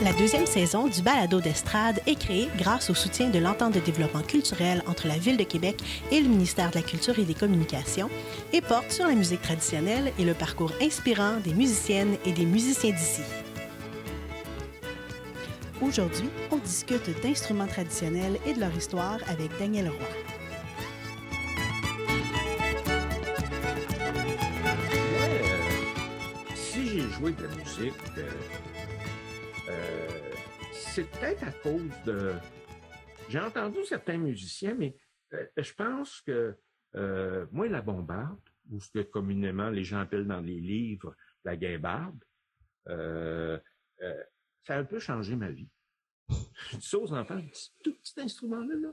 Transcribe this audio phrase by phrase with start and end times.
[0.00, 4.22] La deuxième saison du balado d'estrade est créée grâce au soutien de l'entente de développement
[4.22, 5.82] culturel entre la Ville de Québec
[6.12, 8.08] et le ministère de la Culture et des Communications
[8.52, 12.92] et porte sur la musique traditionnelle et le parcours inspirant des musiciennes et des musiciens
[12.92, 13.22] d'ici.
[15.82, 19.98] Aujourd'hui, on discute d'instruments traditionnels et de leur histoire avec Daniel Roy.
[30.94, 32.34] C'est peut-être à cause de.
[33.28, 34.96] J'ai entendu certains musiciens, mais
[35.34, 36.56] euh, je pense que
[36.96, 41.14] euh, moi, la bombarde, ou ce que communément les gens appellent dans les livres
[41.44, 42.24] la guimbarde,
[42.88, 43.58] euh,
[44.64, 45.70] ça a un peu changé ma vie.
[46.70, 48.92] Je dis ça aux enfants, je dis, tout petit instrument-là, là.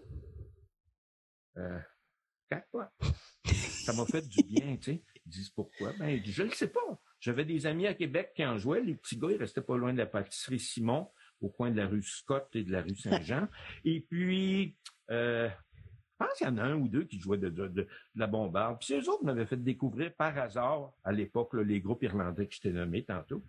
[3.46, 5.04] Ça m'a fait du bien, tu sais.
[5.26, 5.94] Ils disent pourquoi?
[5.94, 7.02] Ben, je ne sais pas.
[7.20, 8.82] J'avais des amis à Québec qui en jouaient.
[8.82, 11.09] Les petits gars, ils restaient pas loin de la pâtisserie Simon,
[11.46, 13.48] au coin de la rue Scott et de la rue Saint-Jean.
[13.86, 14.76] et puis,
[15.12, 17.82] euh, je pense qu'il y en a un ou deux qui jouaient de, de, de,
[17.84, 18.78] de la bombarde.
[18.80, 22.62] Puis eux autres m'avaient fait découvrir par hasard, à l'époque, les groupes irlandais que je
[22.62, 23.44] t'ai nommés tantôt.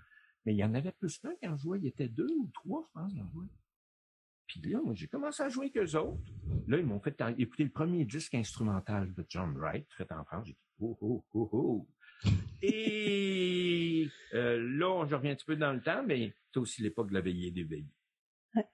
[0.45, 1.79] Mais il y en avait plus qu'un qui en jouait.
[1.79, 3.49] Il y était deux ou trois, je pense, qui en jouaient.
[4.47, 6.21] Puis là, moi, j'ai commencé à jouer qu'eux autres.
[6.69, 10.47] Là, ils m'ont fait écouter le premier disque instrumental de John Wright, fait en France.
[10.47, 11.89] J'ai dit, oh, oh, oh, oh.
[12.63, 17.09] Et euh, là, je reviens un petit peu dans le temps, mais c'est aussi l'époque
[17.09, 17.95] de la veillée des veillées.
[18.55, 18.67] Ouais.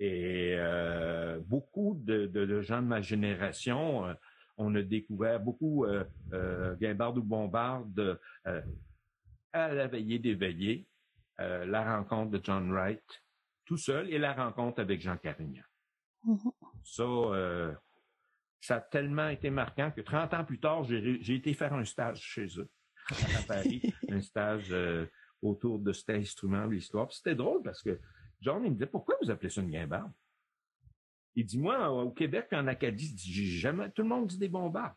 [0.00, 4.14] Et euh, beaucoup de, de, de gens de ma génération, euh,
[4.56, 8.20] on a découvert beaucoup euh, euh, Guimbarde ou Bombarde
[9.52, 10.86] à la veillée des veillées,
[11.38, 13.22] la rencontre de John Wright
[13.64, 15.62] tout seul et la rencontre avec Jean Carignan.
[16.24, 16.52] Mhm.
[16.84, 17.04] Ça,
[18.60, 22.20] ça a tellement été marquant que 30 ans plus tard, j'ai été faire un stage
[22.20, 22.68] chez eux
[23.10, 25.06] à Paris, un stage euh,
[25.42, 27.10] autour de cet instrument, de l'histoire.
[27.12, 27.98] C'était drôle parce que
[28.40, 30.12] John, il me disait, pourquoi vous appelez ça une guimbarde?
[31.34, 34.48] Il dit, moi, au Québec et en Acadie, j'ai jamais, tout le monde dit des
[34.48, 34.96] bombards.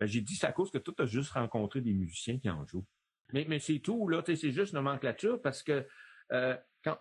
[0.00, 2.66] Ben, j'ai dit, c'est à cause que toi, as juste rencontré des musiciens qui en
[2.66, 2.86] jouent.
[3.32, 5.86] Mais, mais c'est tout, là, c'est juste nomenclature parce que
[6.32, 6.98] euh, quand,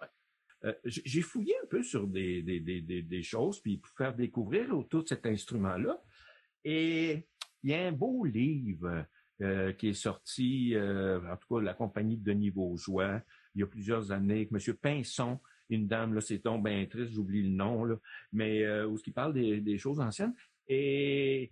[0.65, 5.25] euh, j'ai fouillé un peu sur des, choses, puis pour faire découvrir autour de cet
[5.25, 6.01] instrument-là.
[6.63, 7.27] Et
[7.63, 9.05] il y a un beau livre
[9.41, 13.21] euh, qui est sorti, euh, en tout cas, la compagnie de Denis Vaujoie,
[13.55, 14.75] il y a plusieurs années, avec M.
[14.75, 17.95] Pinson, une dame, là, c'est tombé bien triste, j'oublie le nom, là,
[18.33, 20.33] mais où il parle des, choses anciennes.
[20.67, 21.51] Et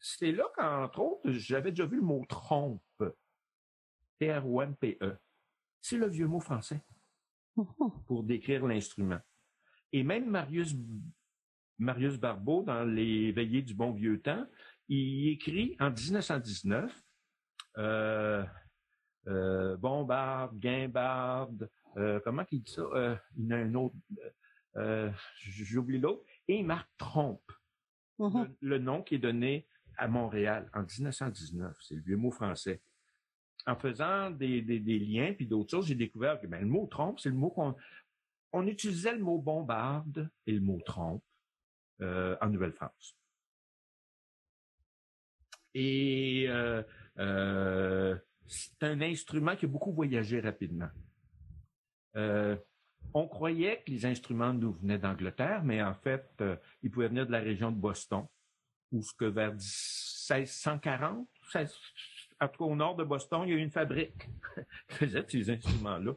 [0.00, 2.82] c'est là qu'entre autres, j'avais déjà vu le mot trompe.
[4.18, 5.16] T-R-O-M-P-E.
[5.82, 6.80] C'est le vieux mot français.
[8.06, 9.18] pour décrire l'instrument.
[9.92, 10.74] Et même Marius,
[11.78, 14.46] Marius Barbeau, dans les Veillées du bon vieux temps,
[14.88, 17.02] il écrit en 1919
[17.78, 18.44] euh,
[19.26, 22.82] euh, Bombarde, Guimbarde, euh, comment il dit ça?
[22.82, 23.96] Euh, il y a un autre,
[25.40, 27.50] j'oublie l'autre, et il marque Trompe,
[28.18, 28.56] Mhm.
[28.60, 29.66] le, le nom qui est donné
[29.98, 31.76] à Montréal en 1919.
[31.80, 32.80] C'est le vieux mot français.
[33.66, 37.30] En faisant des, liens puis d'autres choses, j'ai découvert que ben, le mot trompe, c'est
[37.30, 37.74] le mot qu'on
[38.52, 41.22] on utilisait le mot bombarde et le mot trompe
[42.00, 43.16] euh, en Nouvelle-France.
[45.74, 46.82] Et euh,
[47.18, 48.16] euh,
[48.46, 50.88] c'est un instrument qui a beaucoup voyagé rapidement.
[53.12, 56.42] On croyait que les instruments nous venaient d'Angleterre, mais en fait,
[56.82, 58.26] ils pouvaient venir de la région de Boston,
[58.90, 61.74] où ce que vers 1640, 16
[62.40, 64.28] en tout cas au nord de Boston, il y a eu une fabrique
[64.88, 66.12] qui faisait ces instruments-là.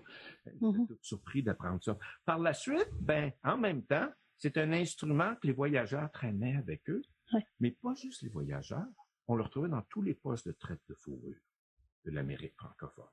[0.45, 1.97] J'étais tout surpris d'apprendre ça.
[2.25, 6.89] Par la suite, ben, en même temps, c'est un instrument que les voyageurs traînaient avec
[6.89, 7.01] eux,
[7.33, 7.45] Ouais.
[7.59, 8.87] mais pas juste les voyageurs.
[9.27, 11.37] On le retrouvait dans tous les postes de traite de fourrure
[12.05, 13.05] de l'Amérique francophone.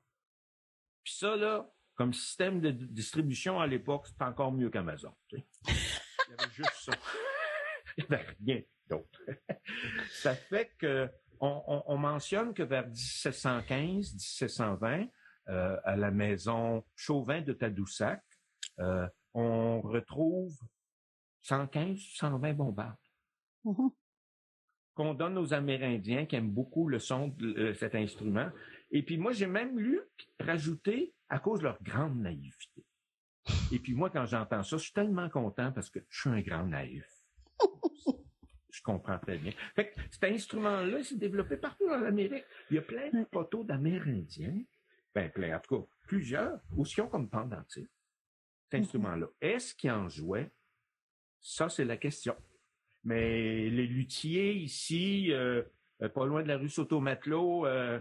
[1.03, 5.13] Puis ça, là, comme système de distribution à l'époque, c'était encore mieux qu'Amazon.
[5.31, 6.93] Il y avait juste ça.
[7.97, 9.21] Il n'y avait rien d'autre.
[10.11, 15.05] ça fait que on, on- on mentionne que vers 1715, 1720,
[15.49, 18.21] euh, à la maison Chauvin de Tadoussac,
[18.79, 20.53] euh, on retrouve
[21.41, 22.95] 115, 120 bombardes
[23.63, 23.89] Mhm.
[24.93, 28.49] qu'on donne aux Amérindiens qui aiment beaucoup le son de euh, cet instrument.
[28.91, 29.99] Et puis moi, j'ai même lu
[30.39, 32.85] rajouter à cause de leur grande naïveté.
[33.71, 36.41] Et puis moi, quand j'entends ça, je suis tellement content parce que je suis un
[36.41, 37.05] grand naïf.
[38.87, 39.51] Comprends très bien.
[39.75, 42.45] Fait que cet instrument-là s'est développé partout dans l'Amérique.
[42.71, 44.63] Il y a plein de photos d'Amérindiens,
[45.13, 47.85] ben plein, en tout cas, plusieurs, aussi ont comme pendentif,
[48.63, 49.27] cet instrument-là.
[49.41, 50.49] Est-ce qu'ils en jouaient?
[51.41, 52.33] Ça, c'est la question.
[53.03, 55.63] Mais les luthiers ici, euh,
[56.01, 57.99] euh, pas loin de la rue Soto-Matelot, euh,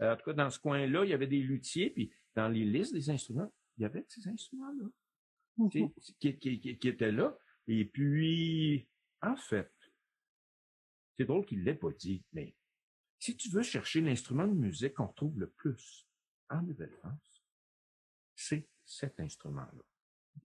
[0.00, 2.92] en tout cas, dans ce coin-là, il y avait des luthiers, puis dans les listes
[2.92, 7.38] des instruments, il y avait ces instruments-là qui, qui, étaient là.
[7.68, 8.88] Et puis,
[9.22, 9.70] en fait,
[11.16, 12.54] c'est drôle qu'il ne l'ait pas dit, mais
[13.18, 16.06] si tu veux chercher l'instrument de musique qu'on retrouve le plus
[16.50, 17.42] en Nouvelle-France,
[18.34, 19.82] c'est cet instrument-là.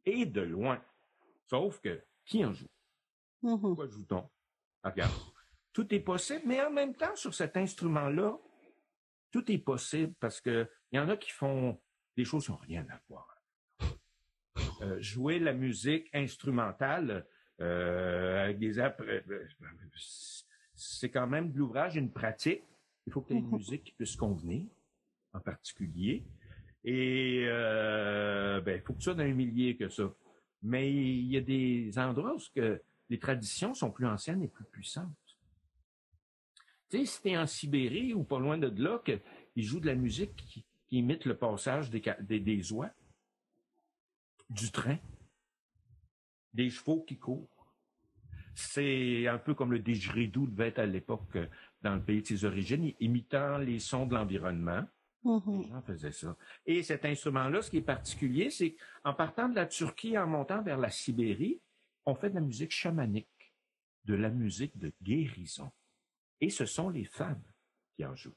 [0.05, 0.83] Et de loin.
[1.47, 2.69] Sauf que, qui en joue?
[3.43, 3.75] Mm-hmm.
[3.75, 4.29] Quoi joue-t-on?
[4.83, 5.13] Regarde.
[5.73, 8.37] Tout est possible, mais en même temps, sur cet instrument-là,
[9.31, 11.81] tout est possible parce que il y en a qui font
[12.17, 13.37] des choses qui n'ont rien à voir.
[14.81, 17.25] Euh, jouer la musique instrumentale
[17.61, 19.21] euh, avec des euh,
[20.81, 22.63] c'est quand même de l'ouvrage, une pratique.
[23.05, 24.65] Il faut que tu aies une musique qui puisse convenir,
[25.33, 26.25] en particulier.
[26.83, 30.11] Et ben, il faut que tu sois dans un milieu que ça.
[30.63, 34.65] Mais il y a des endroits où que les traditions sont plus anciennes et plus
[34.65, 35.09] puissantes.
[36.89, 39.87] Tu sais, si tu es en Sibérie ou pas loin de là, qu'ils jouent de
[39.87, 42.01] la musique qui, imite le passage des,
[42.39, 42.91] des, oies,
[44.49, 44.97] du train,
[46.53, 47.60] des chevaux qui courent.
[48.69, 51.47] C'est un peu comme le didgeridoo devait être à l'époque euh,
[51.81, 54.83] dans le pays de ses origines, imitant les sons de l'environnement.
[55.23, 55.61] Mm-hmm.
[55.61, 56.35] Les gens faisaient ça.
[56.65, 60.61] Et cet instrument-là, ce qui est particulier, c'est qu'en partant de la Turquie, en montant
[60.61, 61.59] vers la Sibérie,
[62.05, 63.53] on fait de la musique chamanique,
[64.05, 65.71] de la musique de guérison.
[66.39, 67.43] Et ce sont les femmes
[67.95, 68.35] qui en jouent.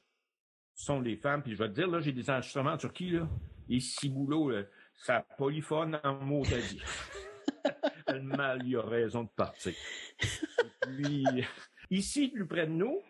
[0.75, 3.11] Ce sont les femmes, puis je vais te dire, là, j'ai des enregistrements en Turquie,
[3.11, 3.27] là,
[3.69, 4.51] et Ciboulot,
[4.93, 6.59] ça polyphone en mots à
[8.21, 9.73] mal, il a raison de partir.
[10.81, 11.25] puis,
[11.89, 13.01] ici, plus près de nous,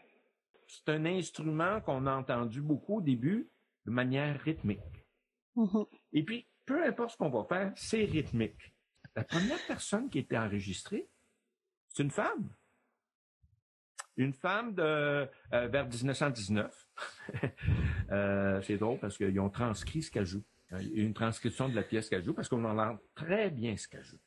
[0.68, 3.50] c'est un instrument qu'on a entendu beaucoup au début
[3.86, 4.80] de manière rythmique.
[5.56, 5.88] Mm-hmm.
[6.14, 8.74] Et puis, peu importe ce qu'on va faire, c'est rythmique.
[9.16, 11.08] La première personne qui était enregistrée,
[11.90, 12.50] c'est une femme.
[14.18, 16.88] Une femme de euh, vers 1919.
[18.12, 20.44] euh, c'est drôle parce qu'ils ont transcrit ce qu'elle joue.
[20.72, 24.20] Une transcription de la pièce qu'elle joue parce qu'on entend très bien ce qu'elle joue.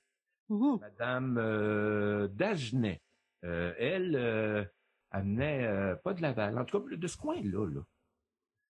[0.49, 0.77] Mmh.
[0.81, 3.03] Madame euh, Dagenet,
[3.45, 4.65] euh, elle euh,
[5.11, 7.67] amenait pas de Laval, en tout cas de ce coin-là.
[7.67, 7.81] Là.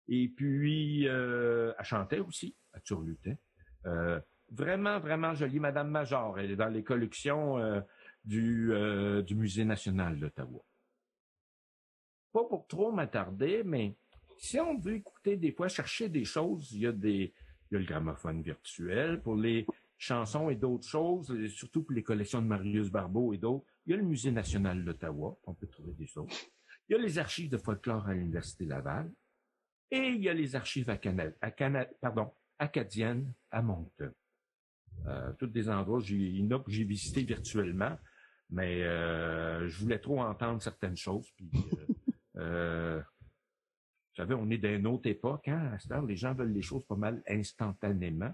[0.08, 3.38] Et puis, elle chantait aussi, turlutait.
[3.86, 4.20] Euh,
[4.50, 5.60] vraiment, vraiment jolie.
[5.60, 7.84] Madame Major, elle est dans les collections
[8.24, 8.72] du,
[9.26, 10.64] du Musée national d'Ottawa.
[12.32, 13.96] Pas pour trop m'attarder, mais
[14.38, 17.34] si on veut écouter des fois, chercher des choses, il y a des,
[17.70, 19.66] il y a le gramophone virtuel pour les
[19.98, 23.66] chansons et d'autres choses, et surtout pour les collections de Marius Barbeau et d'autres.
[23.86, 26.30] Il y a le Musée national d'Ottawa, on peut trouver des choses.
[26.88, 29.12] Il y a les archives de folklore à l'Université Laval.
[29.90, 31.52] Et il y a les archives à Canada, à
[32.02, 34.12] pardon, acadiennes à Moncton.
[35.06, 36.18] Euh, tous des endroits, j'ai,
[36.66, 37.98] que j'ai visité virtuellement,
[38.50, 41.32] mais euh, je voulais trop entendre certaines choses.
[41.42, 41.88] Euh,
[42.38, 45.48] euh, vous savez, on est d'une autre époque.
[45.48, 45.72] Hein?
[45.74, 48.34] À cette heure, les gens veulent les choses pas mal instantanément.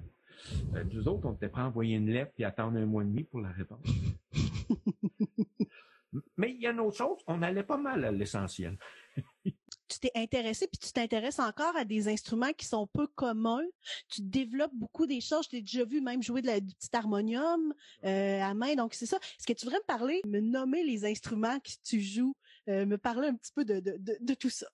[0.75, 3.05] Euh, nous autres, on était prêts à envoyer une lettre et attendre un mois et
[3.05, 3.86] demi pour la réponse.
[6.38, 8.77] mais il y a une autre chose, on allait pas mal à l'essentiel
[9.93, 13.65] tu t'es intéressé, puis tu t'intéresses encore à des instruments qui sont peu communs.
[14.10, 15.46] Tu développes beaucoup des choses.
[15.46, 18.75] Je t'ai déjà vu même jouer de la, du petit harmonium euh, à main.
[18.75, 19.17] Donc, c'est ça.
[19.17, 22.36] Est-ce que tu voudrais me parler, me nommer les instruments que tu joues,
[22.69, 24.67] euh, me parler un petit peu de, de, de, tout ça?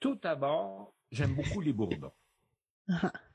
[0.00, 2.12] Tout d'abord, j'aime beaucoup les bourdons.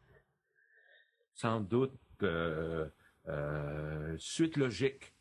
[1.34, 2.88] Sans doute, euh,
[4.18, 5.14] suite logique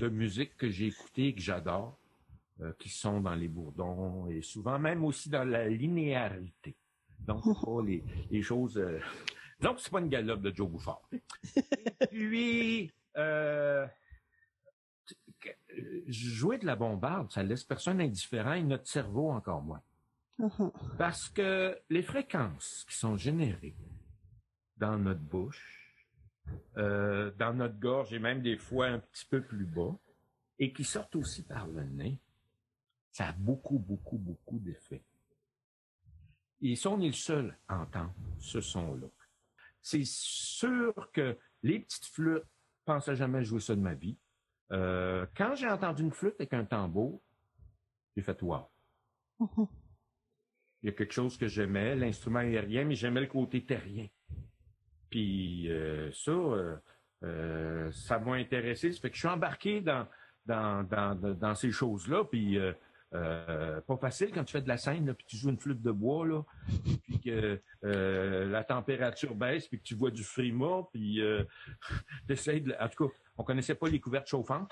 [0.00, 1.98] de musique que j'ai écoutée et que j'adore
[2.62, 6.76] euh, qui sont dans les bourdons et souvent même aussi dans la linéarité.
[7.20, 8.76] Donc, pas les, les choses.
[8.76, 9.00] Euh...
[9.60, 11.00] Donc, c'est pas une galope de Joe Bouffard.
[11.56, 13.86] et puis, euh...
[16.06, 19.82] jouer de la bombarde, ça laisse personne indifférent et notre cerveau encore moins.
[20.38, 20.72] Uh-huh.
[20.98, 23.74] Parce que les fréquences qui sont générées
[24.82, 25.96] dans notre bouche,
[26.76, 29.96] euh, dans notre gorge et même des fois un petit peu plus bas,
[30.58, 32.18] et qui sortent aussi par le nez,
[33.12, 35.04] ça a beaucoup, beaucoup, beaucoup d'effets.
[36.62, 39.06] Et si on est le seul à entendre ce son-là,
[39.80, 44.18] c'est sûr que les petites flûtes, je pensais jamais jouer ça de ma vie.
[44.72, 47.22] Euh, quand j'ai entendu une flûte avec un tambour,
[48.16, 48.68] j'ai fait wow.
[50.82, 54.08] Il y a quelque chose que j'aimais, l'instrument aérien, mais j'aimais le côté terrien.
[55.12, 56.32] Puis euh, ça,
[57.22, 58.90] euh, ça m'a intéressé.
[58.90, 60.06] Ça fait que je suis embarqué dans
[60.46, 62.24] dans, dans, dans ces choses-là.
[62.24, 62.72] Puis euh,
[63.14, 65.90] euh, pas facile quand tu fais de la scène, puis tu joues une flûte de
[65.90, 66.46] bois,
[67.04, 71.44] puis que euh, la température baisse, puis que tu vois du frima, puis euh,
[72.28, 72.82] de...
[72.82, 74.70] En tout cas, on connaissait pas les couvertes chauffantes.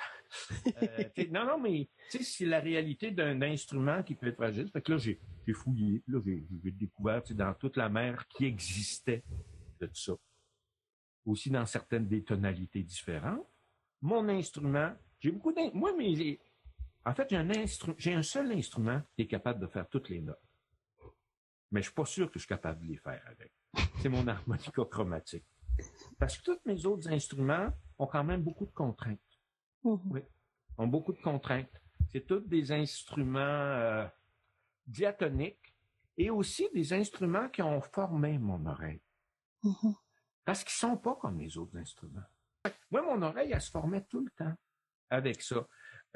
[0.82, 4.70] Euh, non, non, mais c'est la réalité d'un instrument qui peut être fragile.
[4.70, 5.18] Fait que là, j'ai
[5.52, 9.22] fouillé, là, j'ai découvert dans toute la mer qui existait
[9.80, 10.12] de tout ça.
[11.26, 13.46] Aussi dans certaines des tonalités différentes.
[14.00, 15.80] Mon instrument, j'ai beaucoup d'instruments.
[15.80, 16.40] Moi, mes,
[17.04, 17.48] en fait, j'ai un,
[17.98, 20.38] j'ai un seul instrument qui est capable de faire toutes les notes.
[21.70, 23.52] Mais je suis pas sûr que je suis capable de les faire avec.
[24.00, 25.44] C'est mon harmonica chromatique.
[26.18, 29.18] Parce que tous mes autres instruments ont quand même beaucoup de contraintes.
[29.84, 30.00] Mm-hmm.
[30.10, 30.20] Oui,
[30.76, 31.70] ont beaucoup de contraintes.
[32.08, 34.06] C'est tous des instruments euh,
[34.86, 35.74] diatoniques
[36.18, 39.00] et aussi des instruments qui ont formé mon oreille.
[39.64, 39.94] Mm-hmm.
[40.50, 42.24] Parce qu'ils sont pas comme les autres instruments.
[42.90, 44.52] Moi, mon oreille, elle se formait tout le temps
[45.08, 45.64] avec ça.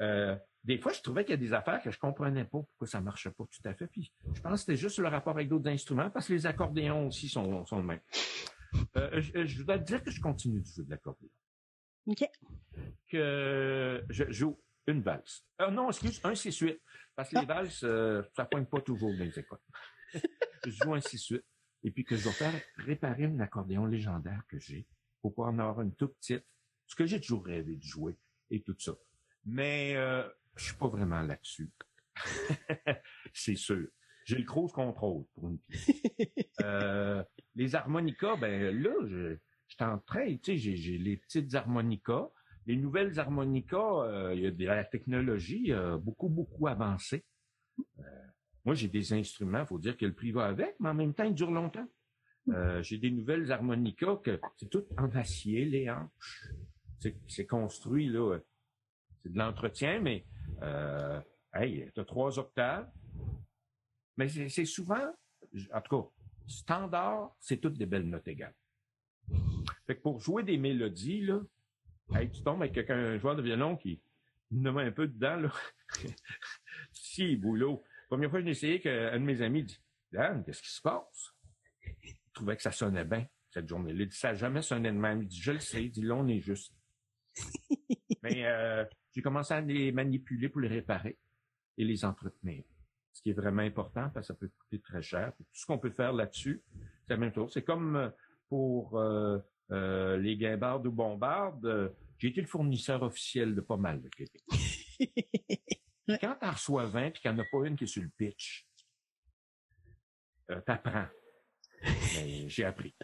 [0.01, 2.85] Euh, des fois, je trouvais qu'il y a des affaires que je comprenais pas pourquoi
[2.85, 3.87] ça marchait pas tout à fait.
[3.87, 7.07] Puis je pense que c'était juste le rapport avec d'autres instruments, parce que les accordéons
[7.07, 8.01] aussi sont, sont le même.
[8.97, 11.29] Euh, je, dois te dire que je continue de jouer de l'accordéon.
[12.07, 12.25] OK.
[13.07, 15.45] Que je joue une valse.
[15.61, 16.77] Euh, non, excuse, un 6-8.
[17.15, 17.53] Parce que les ah.
[17.53, 19.59] valses, euh, ça pointe pas toujours dans les écoles.
[20.13, 21.41] je joue un 6-8.
[21.85, 24.85] Et puis que je dois faire réparer un accordéon légendaire que j'ai
[25.21, 26.43] pour pouvoir en avoir une toute petite.
[26.87, 28.17] Ce que j'ai toujours rêvé de jouer
[28.49, 28.93] et tout ça.
[29.45, 31.71] Mais euh, je suis pas vraiment là-dessus.
[33.33, 33.87] c'est sûr.
[34.25, 35.91] J'ai le cruise control pour une pièce.
[36.63, 37.23] euh,
[37.53, 39.37] les harmonicas, ben là, je,
[39.67, 42.29] je suis en train, tu sais, j'ai les petites harmonicas.
[42.65, 47.23] Les nouvelles harmonicas, euh, il y a de la technologie euh, beaucoup, beaucoup avancée.
[48.65, 51.13] Euh, moi, j'ai des instruments, faut dire que le prix va avec, mais en même
[51.13, 51.87] temps, il dure longtemps.
[52.81, 56.47] j'ai des nouvelles harmonicas que c'est tout en acier, les hanches.
[57.27, 58.39] C'est construit, là,
[59.21, 60.25] c'est de l'entretien, mais
[60.61, 61.19] euh,
[61.53, 62.89] hey, tu as trois octaves.
[64.17, 65.13] Mais c'est souvent,
[65.73, 66.09] en tout cas,
[66.47, 68.55] standard, c'est toutes des belles notes égales.
[69.85, 71.41] Fait que pour jouer des mélodies, là,
[72.15, 74.01] hey, tu tombes avec quelqu'un, un joueur de violon qui
[74.51, 75.51] nous met un peu dedans, là.
[76.91, 77.83] si, boulot.
[78.07, 79.79] Première fois que j'ai essayé, qu'un de mes amis dit,
[80.11, 81.33] Dan, qu'est-ce qui se passe?
[82.03, 84.03] Il trouvait que ça sonnait bien, cette journée-là.
[84.03, 85.23] Il dit, ça n'a jamais sonné de même.
[85.23, 85.83] Il dit, je le sais.
[85.83, 86.73] Il dit, là, on est juste.
[88.23, 88.85] Mais, euh,
[89.15, 91.17] j'ai commencé à les manipuler pour les réparer
[91.77, 92.63] et les entretenir.
[93.13, 95.31] Ce qui est vraiment important parce que ça peut coûter très cher.
[95.37, 96.61] tout ce qu'on peut faire là-dessus,
[97.07, 97.51] c'est la même chose.
[97.53, 98.09] C'est comme euh,
[98.49, 99.39] pour euh,
[99.71, 101.93] euh, les guimbardes ou bombardes.
[102.17, 104.43] j'ai été le fournisseur officiel de pas mal de Québec.
[106.07, 108.03] quand tu en reçois 20 puis qu'il n'y en a pas une qui est sur
[108.03, 108.67] le pitch,
[110.51, 111.07] euh, t'apprends.
[112.47, 112.95] j'ai appris.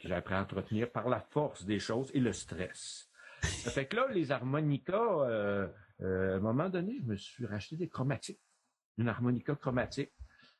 [0.00, 3.08] j'ai appris à entretenir par la force des choses et le stress.
[3.42, 5.68] Fait que là, les harmonicas, euh,
[6.00, 8.40] euh, à un moment donné, je me suis racheté des chromatiques.
[8.98, 10.12] Une harmonica chromatique.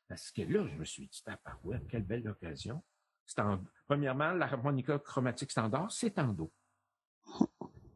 [0.07, 2.83] Parce que là, je me suis dit, ah, ouais, quelle belle occasion.
[3.87, 6.51] Premièrement, l'harmonica chromatique standard, c'est en do.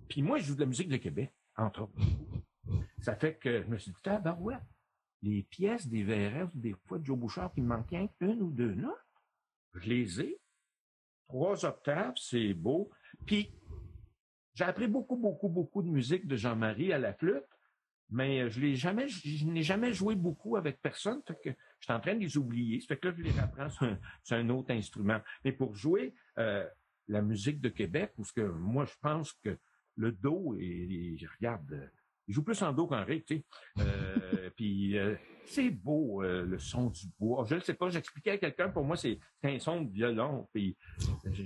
[0.08, 1.94] Puis moi, je joue de la musique de Québec, entre autres.
[3.02, 4.58] Ça fait que je me suis dit, ben ouais,
[5.22, 8.74] les pièces des VRF, des fois de Joe Bouchard, qui me manquait une ou deux
[8.74, 8.96] notes,
[9.74, 10.40] je les ai.
[11.28, 12.90] Trois octaves, c'est beau.
[13.26, 13.52] Puis
[14.54, 17.44] j'ai appris beaucoup, beaucoup, beaucoup de musique de Jean-Marie à la flûte,
[18.10, 21.22] mais je l'ai jamais, je n'ai jamais joué beaucoup avec personne.
[21.28, 22.80] Fait que je suis en train de les oublier.
[22.80, 23.88] Ça fait que là, je les apprends sur
[24.32, 25.20] un, autre instrument.
[25.44, 26.66] Mais pour jouer euh,
[27.08, 29.58] la musique de Québec, parce que moi, je pense que
[29.96, 31.92] le do, et, je regarde,
[32.28, 33.46] il joue plus en do qu'en ré, tu sais.
[33.80, 35.16] Euh, puis euh,
[35.46, 37.46] c'est beau le son du bois.
[37.48, 40.48] Je ne sais pas, j'expliquais à quelqu'un, pour moi, c'est un son de violon.
[40.54, 40.78] Puis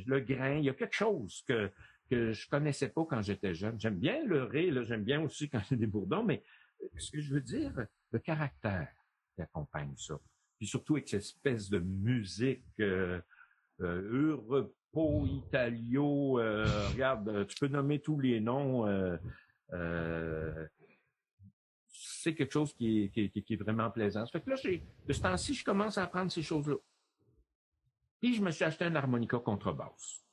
[0.05, 1.71] le grain, il y a quelque chose que
[2.11, 3.79] que je connaissais pas quand j'étais jeune.
[3.79, 6.43] J'aime bien le ré, j'aime bien aussi quand c'est des bourdons, mais
[6.83, 7.71] euh, ce que je veux dire,
[8.11, 8.89] le caractère
[9.33, 10.19] qui accompagne ça.
[10.57, 13.21] Puis surtout avec cette espèce de musique euh,
[13.79, 14.67] euh,
[15.25, 18.85] Italio, euh, regarde, tu peux nommer tous les noms.
[22.22, 24.25] C'est quelque chose qui est, vraiment plaisant.
[24.25, 24.56] Ça fait que là,
[25.08, 26.75] de ce temps-ci, je commence à apprendre ces choses-là.
[28.20, 30.24] Puis je me suis acheté un harmonica contrebasse.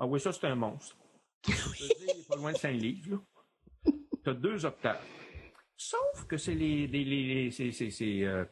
[0.00, 0.96] Ah oui, ça, c'est un monstre.
[1.46, 3.22] Il est pas loin de 5 livres.
[3.84, 5.04] Tu as deux octaves.
[5.76, 8.44] Sauf que c'est les, c'est, euh,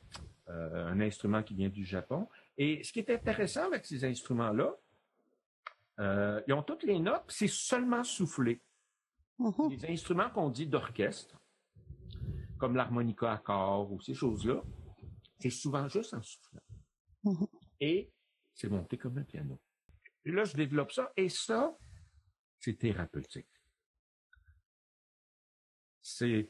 [0.48, 2.28] euh, un instrument qui vient du Japon.
[2.58, 4.74] Et ce qui est intéressant avec ces instruments-là,
[6.00, 8.60] euh, ils ont toutes les notes, c'est seulement soufflé.
[9.42, 9.70] Mm-hmm.
[9.70, 11.36] Les instruments qu'on dit d'orchestre,
[12.58, 14.62] comme l'harmonica à corps ou ces choses-là,
[15.40, 16.60] c'est souvent juste en soufflant.
[17.24, 17.48] Mm-hmm.
[17.80, 18.12] Et
[18.54, 19.60] c'est monté comme un piano.
[20.24, 21.12] Et là, je développe ça.
[21.16, 21.76] Et ça,
[22.60, 23.48] c'est thérapeutique.
[26.00, 26.48] c'est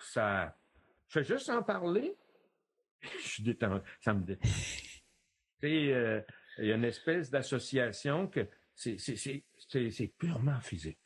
[0.00, 0.56] ça.
[1.08, 2.16] Je fais juste en parler.
[3.02, 3.80] Je suis détendu.
[4.00, 4.48] Ça me détend.
[5.64, 6.20] euh,
[6.58, 10.98] il y a une espèce d'association que c'est purement physique.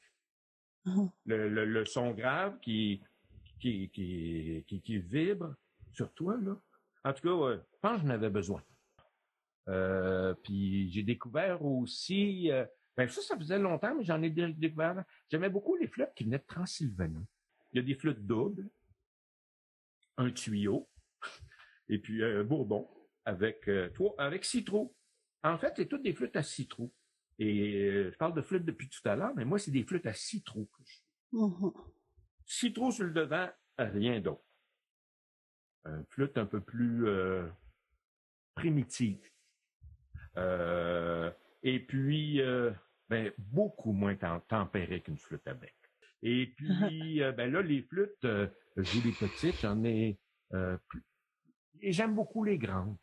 [1.27, 3.03] Le, son grave qui,
[3.61, 5.55] qui, vibre
[5.93, 6.57] sur toi, là.
[7.05, 8.63] En tout cas, je pense que j'en avais besoin.
[9.69, 12.65] Euh, puis j'ai découvert aussi, euh,
[12.97, 15.05] ben ça, ça faisait longtemps, mais j'en ai découvert.
[15.31, 17.27] J'aimais beaucoup les flûtes qui venaient de Transylvanie.
[17.73, 18.69] Il y a des flûtes doubles,
[20.17, 20.89] un tuyau,
[21.89, 22.89] et puis un bourbon
[23.25, 24.47] avec euh, trois, avec.
[25.45, 26.93] En fait, c'est toutes des flûtes à six trous.
[27.43, 30.07] Et euh, je parle de flûtes depuis tout à l'heure, mais moi, c'est des flûtes
[30.07, 31.75] à six trous que je mm-hmm.
[32.47, 34.45] Six trous sur le devant, rien d'autre.
[35.85, 37.49] Une flûte un peu plus euh,
[38.55, 39.19] primitive.
[40.37, 41.33] Euh,
[41.65, 42.71] et puis, euh,
[43.09, 45.75] ben, beaucoup moins tempérée qu'une flûte à bec.
[46.23, 48.27] Et puis, ben là, les flûtes,
[48.77, 50.17] j'ai des petites, j'en ai
[50.87, 51.05] plus.
[51.81, 52.97] Et j'aime beaucoup les grandes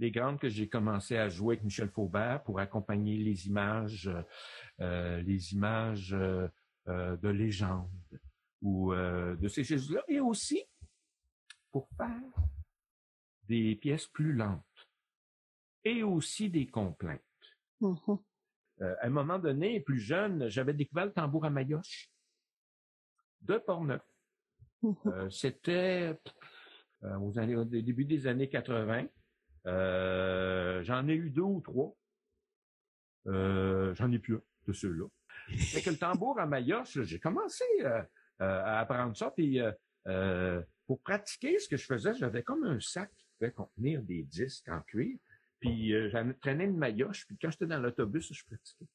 [0.00, 4.10] les grandes que j'ai commencé à jouer avec Michel Faubert pour accompagner les images,
[4.80, 6.48] euh, les images euh,
[6.88, 7.90] euh, de légende
[8.62, 10.62] ou de ces choses-là, et aussi
[11.70, 12.20] pour faire
[13.44, 14.88] des pièces plus lentes
[15.82, 17.22] et aussi des complaintes.
[17.80, 18.20] Mm-hmm.
[18.82, 22.10] à un moment donné, plus jeune, j'avais découvert le tambour à Mayoche
[23.40, 24.02] de Portneuf.
[24.82, 25.30] Mm-hmm.
[25.30, 26.20] C'était
[27.02, 29.06] au début des années 80.
[29.66, 31.94] Euh, j'en ai eu deux ou trois.
[33.26, 35.06] Euh, j'en ai plus un de ceux-là.
[35.48, 38.02] Fait que le tambour à Mayotte, j'ai commencé euh,
[38.38, 39.30] à apprendre ça.
[39.30, 39.60] Puis
[40.86, 44.68] pour pratiquer ce que je faisais, j'avais comme un sac qui pouvait contenir des disques
[44.68, 45.16] en cuir.
[45.58, 47.26] Puis j'en traînais une maillotche.
[47.26, 48.86] Puis quand j'étais dans l'autobus, je pratiquais.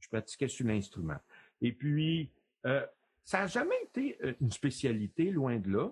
[0.00, 1.18] Je pratiquais sur l'instrument.
[1.62, 2.30] Et puis,
[2.62, 5.90] ça n'a jamais été une spécialité, loin de là.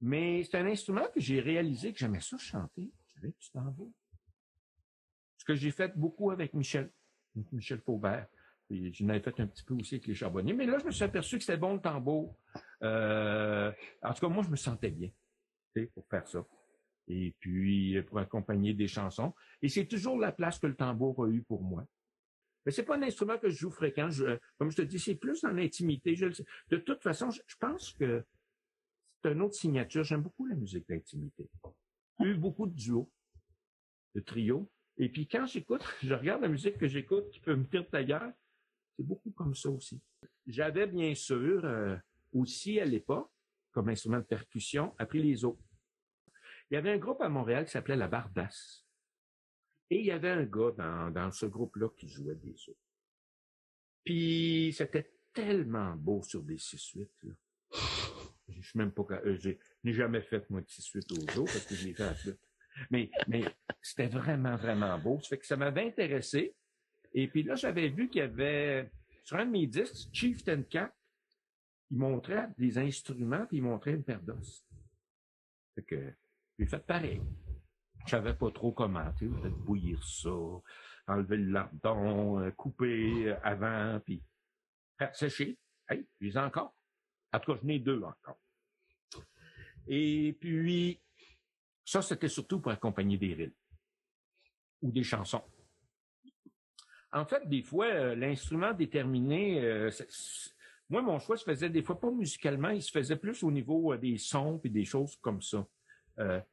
[0.00, 2.90] Mais c'est un instrument que j'ai réalisé que j'aimais ça chanter
[3.38, 3.84] tu t'en vas.
[5.38, 6.90] Ce que j'ai fait beaucoup avec Michel,
[7.52, 8.26] Michel Faubert.
[8.70, 10.54] Et j'en avais fait un petit peu aussi avec les charbonniers.
[10.54, 12.34] Mais là, je me suis aperçu que c'était bon le tambour.
[12.82, 13.70] Euh,
[14.02, 15.10] en tout cas, moi, je me sentais bien
[15.94, 16.46] pour faire ça.
[17.08, 19.34] Et puis, pour accompagner des chansons.
[19.60, 21.84] Et c'est toujours la place que le tambour a eu pour moi.
[22.64, 24.08] Mais c'est pas un instrument que je joue fréquent.
[24.56, 26.14] comme je te dis, c'est plus dans l'intimité.
[26.70, 28.24] De toute façon, je pense que
[29.22, 30.04] c'est une autre signature.
[30.04, 31.48] J'aime beaucoup la musique d'intimité
[32.20, 33.10] eu beaucoup de duos,
[34.14, 34.70] de trios.
[34.96, 38.32] Et puis quand j'écoute, je regarde la musique que j'écoute qui peut me tirer ailleurs,
[38.96, 40.00] c'est beaucoup comme ça aussi.
[40.46, 41.96] J'avais bien sûr euh,
[42.32, 43.30] aussi à l'époque,
[43.72, 45.62] comme instrument de percussion, appris les autres.
[46.70, 48.84] Il y avait un groupe à Montréal qui s'appelait la Bardasse.
[49.90, 50.72] Et il y avait un gars
[51.12, 52.78] dans, ce groupe-là qui jouait des autres.
[54.04, 57.08] Puis c'était tellement beau sur des 6-8.
[58.48, 59.38] Je suis même pas, euh,
[59.86, 62.40] n'ai jamais fait, moi, de suite aux autres parce que je l'ai fait à flûte.
[62.90, 63.44] Mais, mais
[63.82, 65.20] c'était vraiment, vraiment beau.
[65.22, 66.54] Ça fait que ça m'avait intéressé.
[67.12, 68.90] Et puis là, j'avais vu qu'il y avait,
[69.22, 70.92] sur un de mes disques, Chieftain Cap,
[71.90, 74.64] il montrait des instruments, puis il montrait une paire d'os.
[75.74, 76.12] Fait que,
[76.58, 77.20] j'ai fait pareil.
[78.04, 80.30] Je savais pas trop comment, tu sais, bouillir ça,
[81.06, 84.22] enlever le lardon, euh, couper euh, avant, puis
[84.98, 85.58] faire sécher.
[85.88, 86.74] Hey, j'ai encore.
[87.32, 88.38] En tout cas, je n'ai deux encore.
[89.86, 91.00] Et puis,
[91.84, 93.54] ça, c'était surtout pour accompagner des reels
[94.82, 95.42] ou des chansons.
[97.12, 99.90] En fait, des fois, euh, l'instrument déterminé, euh,
[100.88, 103.92] moi, mon choix se faisait des fois pas musicalement, il se faisait plus au niveau
[103.92, 105.66] euh, des sons et des choses comme ça.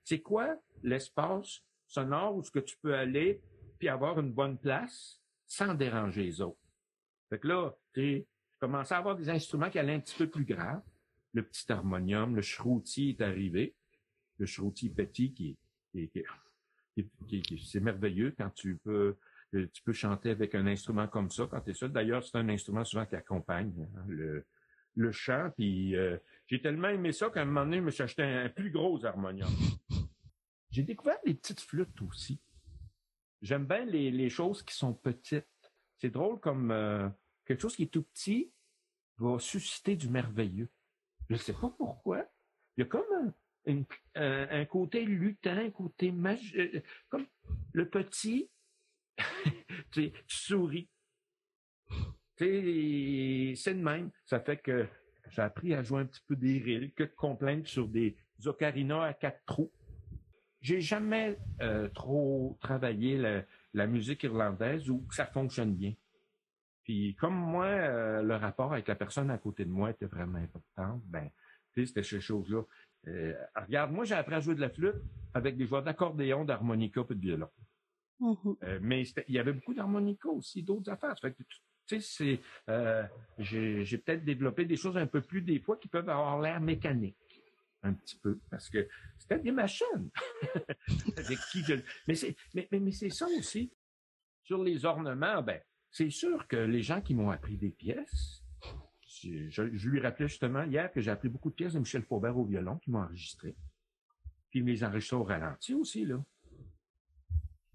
[0.03, 3.41] c'est quoi l'espace sonore où ce que tu peux aller
[3.77, 6.59] puis avoir une bonne place sans déranger les autres?
[7.29, 8.25] Fait que là, tu
[8.59, 10.81] commençais à avoir des instruments qui allaient un petit peu plus graves.
[11.33, 13.75] Le petit harmonium, le shruti est arrivé.
[14.37, 15.57] Le shruti petit qui,
[17.27, 19.17] qui, c'est merveilleux quand tu peux
[19.83, 21.91] peux chanter avec un instrument comme ça quand tu es seul.
[21.91, 25.51] D'ailleurs, c'est un instrument souvent qui accompagne hein, le, chant.
[25.59, 26.17] Euh,
[26.47, 29.03] j'ai tellement aimé ça qu'à un moment donné, je me suis acheté un, plus gros
[29.05, 29.49] harmonium.
[30.69, 32.39] J'ai découvert les petites flûtes aussi.
[33.41, 35.45] J'aime bien les, les, choses qui sont petites.
[35.97, 37.09] C'est drôle comme euh,
[37.45, 38.53] quelque chose qui est tout petit
[39.17, 40.69] va susciter du merveilleux.
[41.31, 42.25] Je ne sais pas pourquoi.
[42.75, 43.33] Il y a comme
[43.65, 46.57] un, côté lutin, un côté magique.
[46.57, 47.25] Euh, comme
[47.71, 48.49] le petit,
[49.91, 50.89] tu, souris.
[52.37, 54.11] c'est de même.
[54.25, 54.85] Ça fait que
[55.29, 59.05] j'ai appris à jouer un petit peu des rilles, que de complaintes sur des ocarinas
[59.05, 59.71] à quatre trous.
[60.59, 65.93] J'ai jamais euh, trop travaillé la musique irlandaise où ça fonctionne bien.
[66.91, 70.39] Puis comme moi, euh, le rapport avec la personne à côté de moi était vraiment
[70.39, 71.29] important, ben
[71.73, 72.63] C'était ces choses-là.
[73.07, 75.01] Euh, regarde, moi, j'ai appris à jouer de la flûte
[75.33, 77.49] avec des joueurs d'accordéon, d'harmonica et de violon.
[78.19, 78.57] Mm-hmm.
[78.63, 81.17] Euh, mais il y avait beaucoup d'harmonica aussi, d'autres affaires.
[81.17, 81.43] Fait que,
[81.87, 83.03] tu sais, euh,
[83.37, 87.15] j'ai peut-être développé des choses un peu plus des fois qui peuvent avoir l'air mécanique
[87.83, 88.85] un petit peu, parce que
[89.17, 90.09] c'était des machines.
[91.15, 91.63] avec qui
[92.05, 93.71] Mais c'est mais, mais, c'est ça aussi.
[94.43, 98.43] Sur les ornements, ben, c'est sûr que les gens qui m'ont appris des pièces,
[99.05, 102.45] je, lui rappelais justement hier que j'ai appris beaucoup de pièces de Michel Faubert au
[102.45, 103.55] violon qui m'ont enregistré.
[104.49, 106.23] Puis il me les au ralenti aussi, là.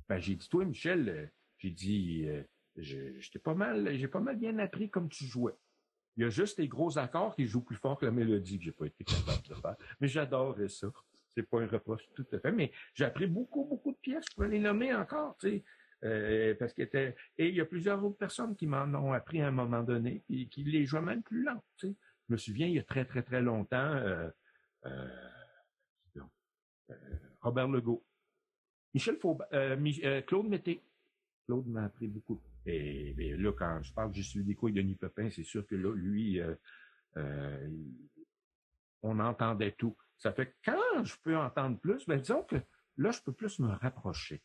[0.09, 1.26] Ben, j'ai dit, toi, Michel, euh,
[1.59, 2.42] j'ai dit, euh,
[2.76, 5.57] j'étais pas mal, j'ai pas mal bien appris comme tu jouais.
[6.16, 8.64] Il y a juste les gros accords qui jouent plus fort que la mélodie que
[8.64, 9.76] j'ai pas été capable de faire.
[10.00, 10.88] Mais j'adorais ça.
[11.29, 12.52] C'est pas un reproche tout à fait.
[12.52, 14.24] Mais j'ai appris beaucoup, beaucoup de pièces.
[14.31, 15.64] Je peux les nommer encore, tu sais.
[16.04, 19.52] Euh, parce et il y a plusieurs autres personnes qui m'en ont appris à un
[19.52, 21.62] moment donné et qui les jouent même plus lent.
[21.82, 21.88] Je
[22.28, 24.28] me souviens il y a très très très longtemps euh,
[24.85, 25.09] euh,
[27.40, 28.04] Robert Legault,
[28.94, 30.82] Michel Claude Mété.
[31.46, 32.40] Claude m'a appris beaucoup.
[32.66, 35.94] Et, là, quand je parle suivi des couilles de Denis Pepin, c'est sûr que là,
[35.94, 36.40] lui,
[39.02, 39.96] on entendait tout.
[40.18, 42.56] Ça fait que quand je peux entendre plus, ben disons que
[42.96, 44.42] là, je peux plus me rapprocher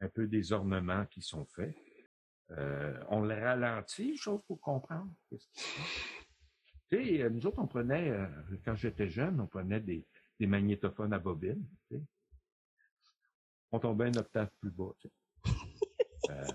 [0.00, 1.74] un peu des ornements qui sont faits.
[2.50, 5.12] Euh, on les ralentit, chose pour comprendre.
[5.28, 5.80] Qu'est-ce qui se
[6.90, 8.26] Tu sais, euh, nous autres, on prenait, euh,
[8.64, 10.06] quand j'étais jeune, on prenait des,
[10.40, 11.66] magnétophones à bobine.
[13.72, 14.92] On tombait une octave plus bas.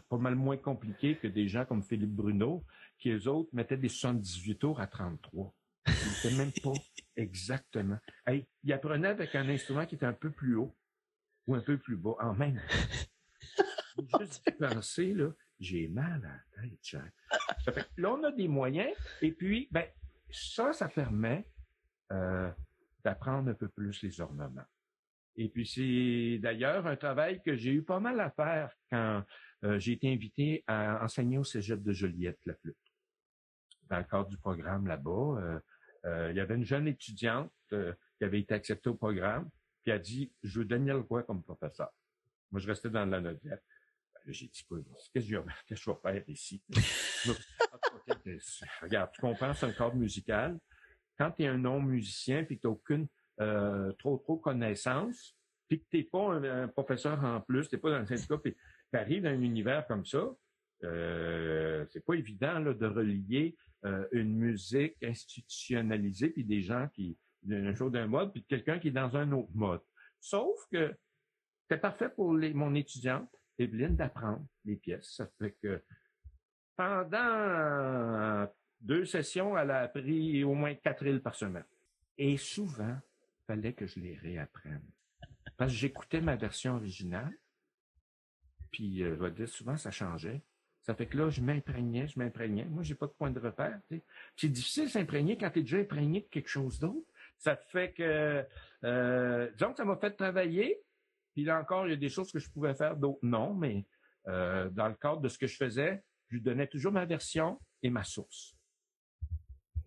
[0.09, 2.63] Pas mal moins compliqué que des gens comme Philippe Bruno,
[2.99, 5.53] qui eux autres mettaient des 78 tours à 33.
[5.87, 6.73] Ils même pas
[7.15, 7.97] exactement.
[8.27, 10.75] Hey, ils apprenaient avec un instrument qui était un peu plus haut
[11.47, 12.61] ou un peu plus bas en même
[14.19, 17.01] juste penser, là, j'ai mal à la tête,
[17.97, 19.85] là, on a des moyens, et puis, ben,
[20.29, 21.45] ça, ça permet
[22.11, 22.49] euh,
[23.03, 24.65] d'apprendre un peu plus les ornements.
[25.35, 29.23] Et puis, c'est d'ailleurs un travail que j'ai eu pas mal à faire quand
[29.63, 32.77] euh, j'ai été invité à enseigner au cégep de Joliette, la flûte.
[33.89, 35.61] Dans le cadre du programme là-bas,
[36.05, 39.49] euh, il y avait une jeune étudiante qui avait été acceptée au programme,
[39.83, 41.89] qui a dit, je veux Daniel Roy comme professeur.
[42.51, 43.63] Moi, je restais dans la noviette.
[44.27, 46.61] J'ai dit, qu'est-ce que je vais faire ici?
[48.81, 50.59] Regarde, tu comprends, c'est un cadre musical.
[51.17, 53.07] Quand tu es un non-musicien puis que tu n'as aucune
[53.41, 55.35] euh, trop trop connaissance,
[55.67, 58.55] puis que tu pas un, professeur en plus, tu n'es pas dans le syndicat, puis
[58.91, 60.29] tu arrives dans un univers comme ça,
[60.83, 63.55] euh, c'est pas évident là, de relier
[63.85, 67.17] euh, une musique institutionnalisée puis des gens qui
[67.75, 69.81] chose d'un mode puis quelqu'un qui est dans un autre mode.
[70.19, 70.93] Sauf que
[71.69, 75.15] c'est parfait pour mon étudiante Evelyne d'apprendre les pièces.
[75.15, 75.81] Ça fait que
[76.75, 78.47] pendant
[78.79, 81.65] deux sessions, elle a appris au moins quatre îles par semaine.
[82.17, 84.83] Et souvent, il fallait que je les réapprenne.
[85.57, 87.33] Parce que j'écoutais ma version originale,
[88.71, 90.41] puis euh, je vais dire, souvent, ça changeait.
[90.81, 92.65] Ça fait que là, je m'imprégnais, je m'imprégnais.
[92.65, 93.79] Moi, j'ai pas de point de repère.
[94.35, 97.05] C'est difficile s'imprégner quand tu es déjà imprégné de quelque chose d'autre.
[97.37, 98.45] Ça fait que,
[98.83, 100.81] euh, disons que ça m'a fait travailler,
[101.39, 103.87] puis là encore, il y a des choses que je pouvais faire, d'autres non, mais
[104.27, 107.61] euh, dans le cadre de ce que je faisais, je lui donnais toujours ma version
[107.81, 108.57] et ma source.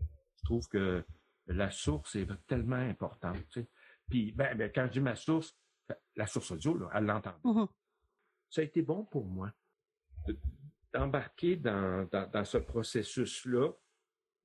[0.01, 1.05] Je trouve que
[1.49, 3.37] la source est tellement importante.
[3.51, 3.69] Tu sais.
[4.09, 5.55] Puis ben, ben, quand je dis ma source,
[6.17, 7.39] la source audio, là, elle l'entend.
[7.45, 7.69] Mm-hmm.
[8.49, 9.53] Ça a été bon pour moi
[10.95, 13.75] d'embarquer dans, dans, dans, ce processus-là de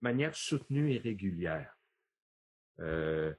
[0.02, 1.74] manière soutenue et régulière.
[2.82, 3.34] Euh,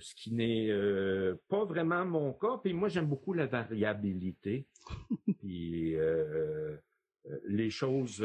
[0.00, 2.58] ce qui n'est euh, pas vraiment mon cas.
[2.62, 4.66] Puis moi, j'aime beaucoup la variabilité,
[5.38, 6.76] puis euh,
[7.26, 8.22] euh, les choses,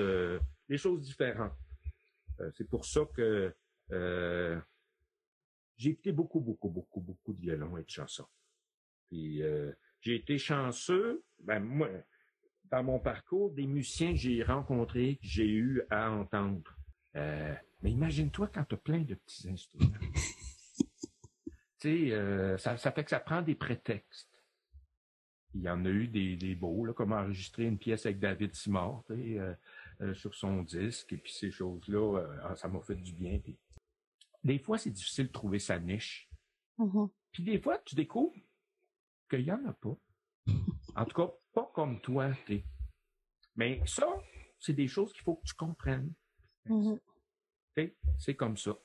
[0.70, 1.58] les choses différentes.
[2.54, 3.54] c'est pour ça que
[5.78, 8.28] j'ai écouté beaucoup, beaucoup, beaucoup, beaucoup de violon et de chansons.
[9.10, 9.42] Puis
[10.02, 11.24] j'ai été chanceux.
[11.40, 11.90] Ben moi,
[12.72, 16.78] dans mon parcours, des musiciens que j'ai rencontrés, que j'ai eu à entendre.
[17.14, 19.92] mais imagine-toi quand tu as plein de petits instruments.
[21.86, 24.30] Euh, ça, fait que ça prend des prétextes.
[25.56, 28.56] Il y en a eu des, des beaux, là, comme enregistrer une pièce avec David
[28.56, 29.54] Simard euh,
[30.02, 33.39] euh, sur son disque, et puis ces choses-là, ah, ça m'a fait du bien.
[34.43, 36.30] Des fois, c'est difficile de trouver sa niche.
[36.80, 37.10] Mm-hmm.
[37.32, 38.36] Puis des fois, tu découvres
[39.30, 39.96] qu'il n'y en a pas.
[40.96, 42.32] En tout cas, pas comme toi.
[43.56, 44.08] Mais ça,
[44.60, 46.13] c'est des choses qu'il faut que tu comprennes.
[46.67, 47.00] Mm-hmm.
[48.19, 48.78] C'est comme ça.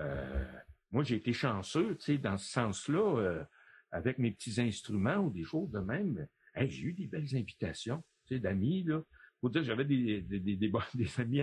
[0.00, 0.44] Euh,
[0.90, 3.44] moi, j'ai été chanceux, tu sais, dans ce sens-là, euh,
[3.90, 6.26] avec mes petits instruments ou des choses de même.
[6.56, 9.02] j'ai eu des belles invitations, tu sais, d'amis, là.
[9.40, 10.72] Faut dire, j'avais des, des, des,
[11.18, 11.42] amis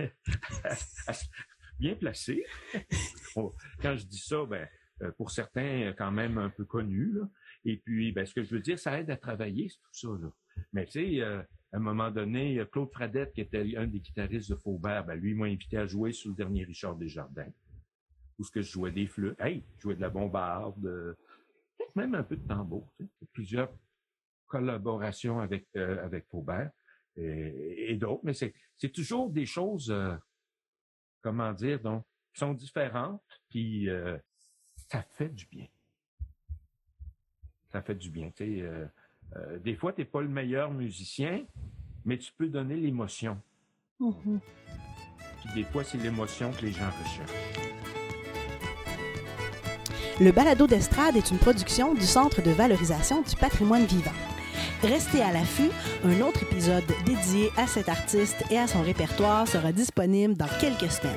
[1.78, 2.44] bien placé.
[3.34, 4.68] Quand je dis ça, ben,
[5.02, 7.14] euh, pour certains, quand même un peu connus.
[7.64, 10.08] Et puis, ben, ce que je veux dire, ça aide à travailler, tout ça.
[10.08, 10.30] Là.
[10.72, 11.40] Mais tu sais, euh,
[11.72, 15.34] à un moment donné, Claude Fradette, qui était un des guitaristes de Faubert, ben, lui,
[15.34, 17.52] m'a invité à jouer sur le dernier Richard Desjardins.
[18.38, 19.40] Où ce que je jouais des flûtes.
[19.40, 21.16] Hey, je jouais de la bombarde,
[21.96, 22.86] même un peu de tambour.
[22.98, 23.26] Tu sais.
[23.32, 23.72] Plusieurs
[24.46, 26.70] collaborations avec, euh, avec Faubert
[27.16, 28.20] et, d'autres.
[28.24, 30.14] Mais c'est toujours des choses, euh,
[31.22, 34.16] comment dire, donc, qui sont différentes, puis euh,
[34.88, 35.66] ça fait du bien.
[37.70, 38.30] Ça fait du bien.
[38.30, 41.44] Tu sais, des fois, tu n'es pas le meilleur musicien,
[42.04, 43.40] mais tu peux donner l'émotion.
[44.00, 44.40] Mm-hmm.
[45.40, 47.85] Puis des fois, c'est l'émotion que les gens recherchent.
[50.18, 54.12] Le balado d'estrade est une production du Centre de valorisation du patrimoine vivant.
[54.82, 55.70] Restez à l'affût,
[56.04, 60.90] un autre épisode dédié à cet artiste et à son répertoire sera disponible dans quelques
[60.90, 61.12] semaines.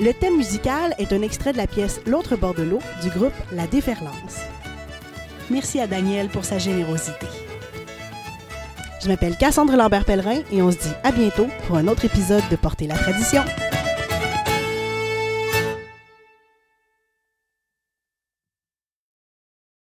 [0.00, 3.34] Le thème musical est un extrait de la pièce L'autre bord de l'eau du groupe
[3.52, 4.40] La Déferlance.
[5.48, 7.26] Merci à Daniel pour sa générosité.
[9.02, 12.56] Je m'appelle Cassandre Lambert-Pellerin et on se dit à bientôt pour un autre épisode de
[12.56, 13.42] Porter la tradition.